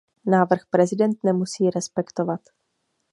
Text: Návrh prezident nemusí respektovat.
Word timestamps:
Návrh 0.25 0.65
prezident 0.65 1.23
nemusí 1.23 1.69
respektovat. 1.69 2.41